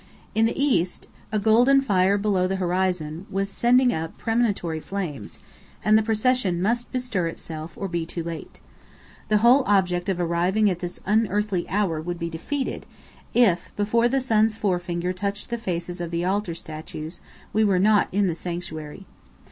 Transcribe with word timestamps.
In 0.33 0.47
the 0.47 0.59
east, 0.59 1.05
a 1.31 1.37
golden 1.37 1.79
fire 1.79 2.17
below 2.17 2.47
the 2.47 2.55
horizon 2.55 3.27
was 3.29 3.49
sending 3.51 3.93
up 3.93 4.17
premonitory 4.17 4.79
flames, 4.79 5.37
and 5.85 5.95
the 5.95 6.01
procession 6.01 6.59
must 6.59 6.91
bestir 6.91 7.27
itself, 7.27 7.77
or 7.77 7.87
be 7.87 8.07
too 8.07 8.23
late. 8.23 8.61
The 9.29 9.37
whole 9.45 9.61
object 9.67 10.09
of 10.09 10.19
arriving 10.19 10.71
at 10.71 10.79
this 10.79 11.01
unearthly 11.05 11.69
hour 11.69 12.01
would 12.01 12.17
be 12.17 12.31
defeated, 12.31 12.87
if, 13.35 13.71
before 13.75 14.07
the 14.07 14.21
sun's 14.21 14.57
forefinger 14.57 15.13
touched 15.13 15.51
the 15.51 15.59
faces 15.59 16.01
of 16.01 16.09
the 16.09 16.25
altar 16.25 16.55
statues, 16.55 17.21
we 17.53 17.63
were 17.63 17.77
not 17.77 18.07
in 18.11 18.25
the 18.25 18.33
sanctuary. 18.33 19.05